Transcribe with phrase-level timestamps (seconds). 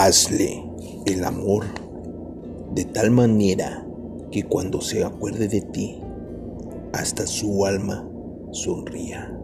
[0.00, 0.62] Hazle
[1.06, 1.64] el amor
[2.72, 3.84] de tal manera
[4.30, 6.00] que cuando se acuerde de ti,
[6.92, 8.08] hasta su alma
[8.52, 9.36] sonría.